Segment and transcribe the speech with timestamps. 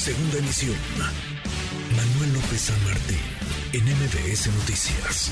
[0.00, 0.78] Segunda emisión.
[1.94, 3.20] Manuel López San Martín,
[3.74, 5.28] en MBS Noticias.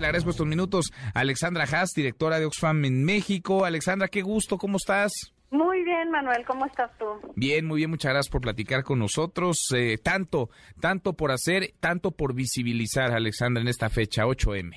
[0.00, 3.64] Le agradezco estos minutos a Alexandra Haas, directora de Oxfam en México.
[3.64, 5.32] Alexandra, qué gusto, ¿cómo estás?
[5.52, 7.06] Muy bien, Manuel, ¿cómo estás tú?
[7.36, 9.68] Bien, muy bien, muchas gracias por platicar con nosotros.
[9.76, 10.50] Eh, tanto,
[10.80, 14.72] tanto por hacer, tanto por visibilizar, Alexandra, en esta fecha, 8M.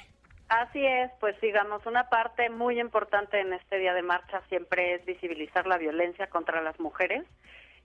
[0.49, 5.05] Así es, pues digamos, una parte muy importante en este día de marcha siempre es
[5.05, 7.25] visibilizar la violencia contra las mujeres,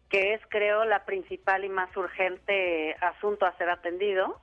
[0.08, 4.40] que es, creo, la principal y más urgente asunto a ser atendido.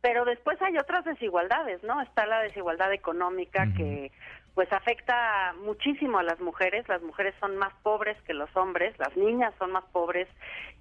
[0.00, 2.00] Pero después hay otras desigualdades, ¿no?
[2.02, 4.12] Está la desigualdad económica que
[4.54, 6.86] pues afecta muchísimo a las mujeres.
[6.88, 10.28] Las mujeres son más pobres que los hombres, las niñas son más pobres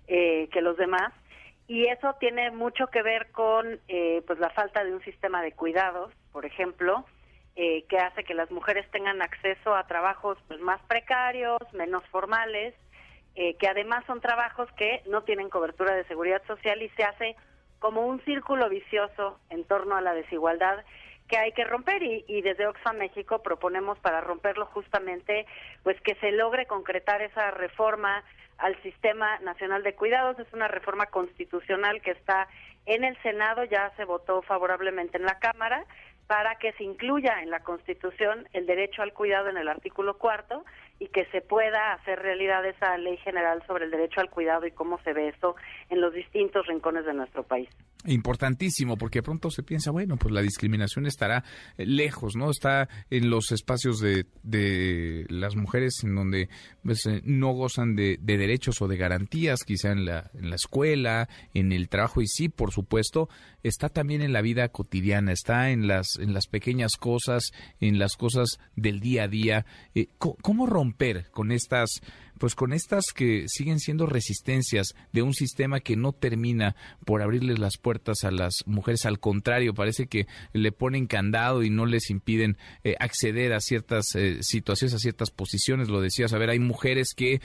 [0.08, 1.14] eh, que los demás
[1.68, 5.54] y eso tiene mucho que ver con eh, pues la falta de un sistema de
[5.54, 7.06] cuidados, por ejemplo,
[7.56, 12.76] eh, que hace que las mujeres tengan acceso a trabajos pues más precarios, menos formales,
[13.36, 17.36] eh, que además son trabajos que no tienen cobertura de seguridad social y se hace
[17.80, 20.84] como un círculo vicioso en torno a la desigualdad
[21.28, 25.46] que hay que romper y, y, desde Oxfam México proponemos para romperlo justamente
[25.84, 28.24] pues que se logre concretar esa reforma
[28.58, 30.38] al Sistema Nacional de Cuidados.
[30.40, 32.48] Es una reforma constitucional que está
[32.86, 35.86] en el Senado, ya se votó favorablemente en la Cámara
[36.28, 40.64] para que se incluya en la Constitución el derecho al cuidado en el artículo cuarto
[41.00, 44.72] y que se pueda hacer realidad esa ley general sobre el derecho al cuidado y
[44.72, 45.56] cómo se ve eso
[45.90, 47.70] en los distintos rincones de nuestro país.
[48.06, 51.46] Importantísimo, porque pronto se piensa, bueno, pues la discriminación estará
[51.78, 52.52] eh, lejos, ¿no?
[52.52, 56.50] Está en los espacios de, de las mujeres en donde
[56.84, 60.58] pues, eh, no gozan de, de, derechos o de garantías, quizá en la, en la
[60.58, 63.30] escuela, en el trabajo, y sí, por supuesto,
[63.64, 68.18] está también en la vida cotidiana, está en las, en las pequeñas cosas, en las
[68.18, 69.66] cosas del día a día.
[69.96, 70.83] Eh, ¿Cómo romper
[71.32, 72.02] con estas
[72.38, 76.76] pues con estas que siguen siendo resistencias de un sistema que no termina
[77.06, 81.70] por abrirles las puertas a las mujeres, al contrario, parece que le ponen candado y
[81.70, 86.38] no les impiden eh, acceder a ciertas eh, situaciones, a ciertas posiciones, lo decías, a
[86.38, 87.42] ver, hay mujeres que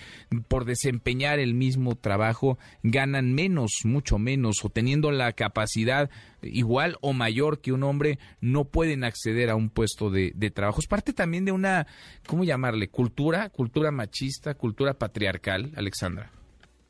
[0.49, 6.11] por desempeñar el mismo trabajo ganan menos, mucho menos, o teniendo la capacidad
[6.43, 10.81] igual o mayor que un hombre, no pueden acceder a un puesto de, de trabajo.
[10.81, 11.87] Es parte también de una,
[12.27, 12.89] ¿cómo llamarle?
[12.89, 16.31] Cultura, cultura machista, cultura patriarcal, Alexandra.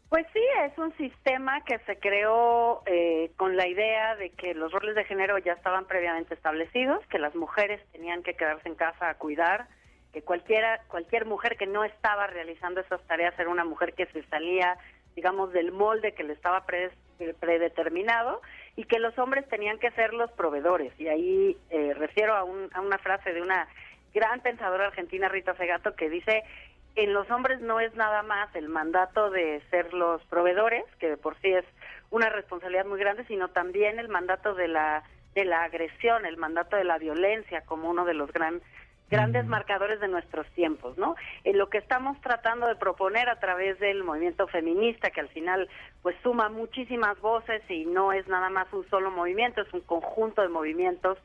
[0.09, 4.73] Pues sí, es un sistema que se creó eh, con la idea de que los
[4.73, 9.11] roles de género ya estaban previamente establecidos, que las mujeres tenían que quedarse en casa
[9.11, 9.67] a cuidar,
[10.15, 14.23] que cualquiera, cualquier mujer que no estaba realizando esas tareas era una mujer que se
[14.29, 14.79] salía,
[15.15, 18.41] digamos, del molde que le estaba predeterminado
[18.77, 20.99] y que los hombres tenían que ser los proveedores.
[20.99, 23.69] Y ahí eh, refiero a, un, a una frase de una
[24.15, 26.45] gran pensadora argentina, Rita Segato, que dice
[26.97, 31.17] en los hombres no es nada más el mandato de ser los proveedores, que de
[31.17, 31.65] por sí es
[32.11, 35.05] una responsabilidad muy grande, sino también el mandato de la
[35.35, 38.61] de la agresión, el mandato de la violencia como uno de los gran,
[39.11, 41.15] grandes marcadores de nuestros tiempos, ¿no?
[41.45, 45.69] En lo que estamos tratando de proponer a través del movimiento feminista, que al final
[46.03, 50.43] pues suma muchísimas voces y no es nada más un solo movimiento, es un conjunto
[50.43, 51.19] de movimientos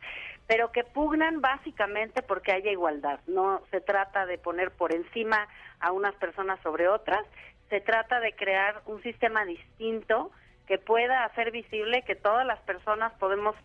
[0.47, 3.19] pero que pugnan básicamente porque haya igualdad.
[3.27, 5.47] No se trata de poner por encima
[5.79, 7.25] a unas personas sobre otras,
[7.69, 10.31] se trata de crear un sistema distinto
[10.67, 13.55] que pueda hacer visible que todas las personas podemos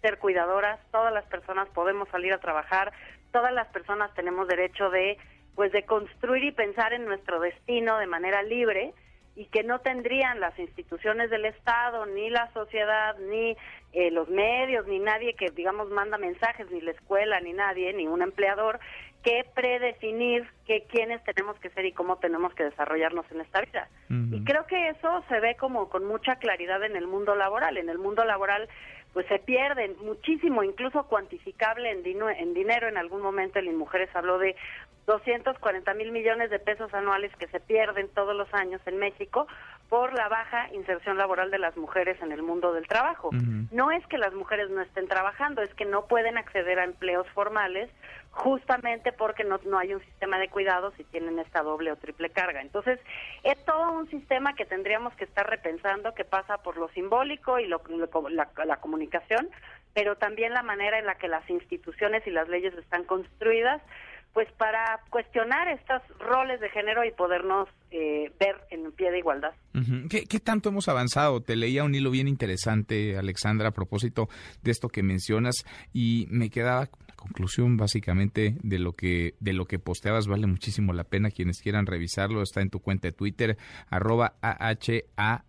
[0.00, 2.92] ser cuidadoras, todas las personas podemos salir a trabajar,
[3.32, 5.18] todas las personas tenemos derecho de
[5.54, 8.94] pues de construir y pensar en nuestro destino de manera libre
[9.40, 13.56] y que no tendrían las instituciones del Estado, ni la sociedad, ni
[13.94, 18.06] eh, los medios, ni nadie que, digamos, manda mensajes, ni la escuela, ni nadie, ni
[18.06, 18.80] un empleador,
[19.22, 23.88] que predefinir que quiénes tenemos que ser y cómo tenemos que desarrollarnos en esta vida.
[24.10, 27.78] Y creo que eso se ve como con mucha claridad en el mundo laboral.
[27.78, 28.68] En el mundo laboral
[29.12, 32.88] pues se pierden muchísimo, incluso cuantificable en, en dinero.
[32.88, 34.54] En algún momento el Mujeres habló de
[35.06, 39.46] 240 mil millones de pesos anuales que se pierden todos los años en México
[39.88, 43.30] por la baja inserción laboral de las mujeres en el mundo del trabajo.
[43.72, 47.26] No es que las mujeres no estén trabajando, es que no pueden acceder a empleos
[47.30, 47.90] formales
[48.30, 52.30] justamente porque no, no hay un sistema de cuidados y tienen esta doble o triple
[52.30, 52.60] carga.
[52.60, 53.00] Entonces,
[53.42, 57.66] es todo un sistema que tendríamos que estar repensando que pasa por lo simbólico y
[57.66, 57.82] lo,
[58.30, 59.48] la, la comunicación,
[59.94, 63.82] pero también la manera en la que las instituciones y las leyes están construidas
[64.32, 69.52] pues para cuestionar estos roles de género y podernos eh, ver en pie de igualdad.
[70.08, 71.40] ¿Qué, tanto hemos avanzado?
[71.40, 74.28] Te leía un hilo bien interesante, Alexandra, a propósito
[74.62, 79.66] de esto que mencionas y me quedaba la conclusión básicamente de lo que de lo
[79.66, 83.58] que posteabas vale muchísimo la pena quienes quieran revisarlo está en tu cuenta de Twitter
[83.90, 85.44] arroba AHA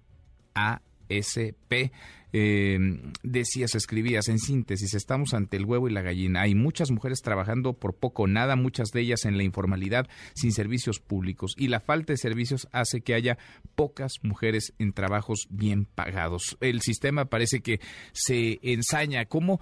[1.20, 1.92] ASP.
[2.34, 2.80] Eh,
[3.24, 6.42] decías, escribías, en síntesis, estamos ante el huevo y la gallina.
[6.42, 11.00] Hay muchas mujeres trabajando por poco nada, muchas de ellas en la informalidad, sin servicios
[11.00, 11.54] públicos.
[11.58, 13.38] Y la falta de servicios hace que haya
[13.76, 16.58] pocas mujeres en trabajos bien pagados.
[16.62, 17.82] El sistema parece que
[18.14, 19.26] se ensaña.
[19.26, 19.60] ¿Cómo?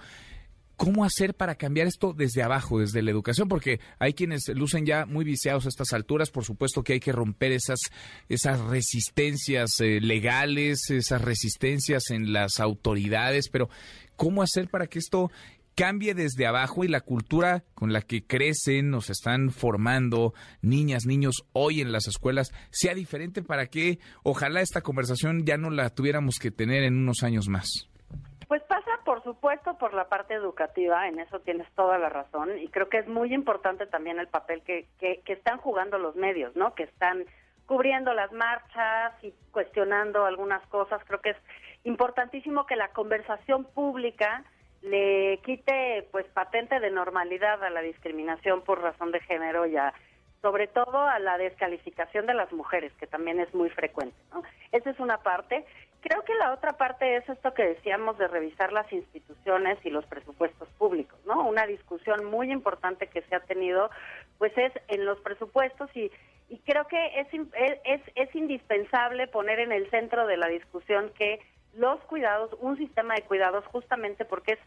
[0.79, 3.49] ¿Cómo hacer para cambiar esto desde abajo, desde la educación?
[3.49, 6.31] Porque hay quienes lucen ya muy viciados a estas alturas.
[6.31, 7.79] Por supuesto que hay que romper esas,
[8.29, 13.49] esas resistencias eh, legales, esas resistencias en las autoridades.
[13.49, 13.69] Pero,
[14.15, 15.29] ¿cómo hacer para que esto
[15.75, 21.43] cambie desde abajo y la cultura con la que crecen, nos están formando niñas, niños
[21.51, 26.39] hoy en las escuelas sea diferente para que ojalá esta conversación ya no la tuviéramos
[26.39, 27.89] que tener en unos años más?
[29.19, 32.99] Por supuesto, por la parte educativa, en eso tienes toda la razón, y creo que
[32.99, 36.73] es muy importante también el papel que, que, están jugando los medios, ¿no?
[36.73, 37.25] Que están
[37.65, 41.01] cubriendo las marchas y cuestionando algunas cosas.
[41.05, 41.37] Creo que es
[41.83, 44.45] importantísimo que la conversación pública
[44.83, 49.93] le quite, pues, patente de normalidad a la discriminación por razón de género y a
[50.41, 54.15] sobre todo a la descalificación de las mujeres, que también es muy frecuente.
[54.31, 54.43] ¿no?
[54.71, 55.65] Esa es una parte.
[56.01, 60.05] Creo que la otra parte es esto que decíamos de revisar las instituciones y los
[60.05, 61.45] presupuestos públicos, ¿no?
[61.45, 63.89] Una discusión muy importante que se ha tenido,
[64.37, 66.09] pues es en los presupuestos y,
[66.47, 67.27] y creo que es,
[67.83, 71.41] es, es indispensable poner en el centro de la discusión que
[71.73, 74.59] los cuidados, un sistema de cuidados, justamente porque es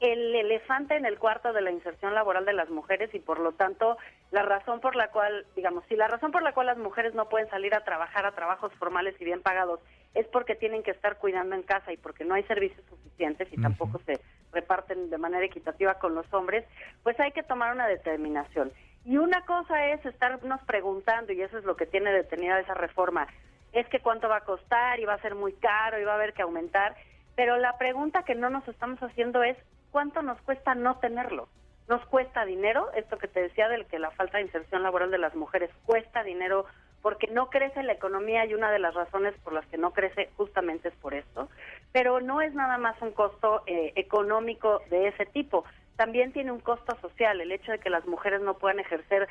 [0.00, 3.52] el elefante en el cuarto de la inserción laboral de las mujeres y por lo
[3.52, 3.98] tanto
[4.30, 7.28] la razón por la cual, digamos, si la razón por la cual las mujeres no
[7.28, 9.80] pueden salir a trabajar a trabajos formales y bien pagados
[10.14, 13.60] es porque tienen que estar cuidando en casa y porque no hay servicios suficientes y
[13.60, 14.20] tampoco se
[14.52, 16.64] reparten de manera equitativa con los hombres,
[17.02, 18.72] pues hay que tomar una determinación.
[19.04, 23.28] Y una cosa es estarnos preguntando, y eso es lo que tiene detenida esa reforma,
[23.72, 26.16] es que cuánto va a costar y va a ser muy caro y va a
[26.16, 26.96] haber que aumentar,
[27.36, 29.56] pero la pregunta que no nos estamos haciendo es
[29.90, 31.48] ¿cuánto nos cuesta no tenerlo?
[31.88, 35.18] Nos cuesta dinero, esto que te decía del que la falta de inserción laboral de
[35.18, 36.66] las mujeres cuesta dinero
[37.02, 40.28] porque no crece la economía y una de las razones por las que no crece
[40.36, 41.48] justamente es por esto,
[41.92, 45.64] pero no es nada más un costo eh, económico de ese tipo,
[45.96, 49.28] también tiene un costo social, el hecho de que las mujeres no puedan ejercer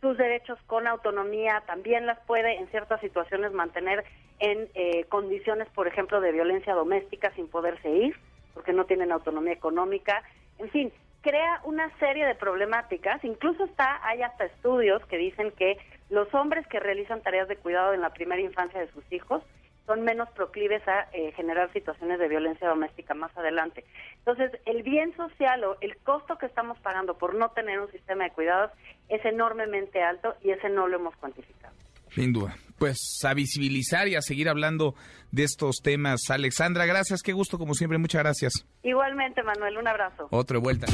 [0.00, 4.04] sus derechos con autonomía, también las puede en ciertas situaciones mantener
[4.38, 8.16] en eh, condiciones, por ejemplo, de violencia doméstica sin poderse ir
[8.54, 10.22] porque no tienen autonomía económica,
[10.58, 10.92] en fin,
[11.22, 16.66] crea una serie de problemáticas, incluso está hay hasta estudios que dicen que los hombres
[16.66, 19.42] que realizan tareas de cuidado en la primera infancia de sus hijos
[19.86, 23.84] son menos proclives a eh, generar situaciones de violencia doméstica más adelante.
[24.18, 28.24] Entonces, el bien social o el costo que estamos pagando por no tener un sistema
[28.24, 28.70] de cuidados
[29.08, 31.74] es enormemente alto y ese no lo hemos cuantificado.
[32.10, 32.54] Sin duda.
[32.80, 34.94] Pues a visibilizar y a seguir hablando
[35.32, 36.30] de estos temas.
[36.30, 38.64] Alexandra, gracias, qué gusto como siempre, muchas gracias.
[38.82, 40.28] Igualmente, Manuel, un abrazo.
[40.30, 40.86] Otra vuelta.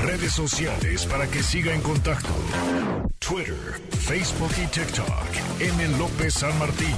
[0.00, 2.28] Redes sociales para que siga en contacto:
[3.18, 5.60] Twitter, Facebook y TikTok.
[5.60, 5.98] M.
[5.98, 6.94] López San Martín.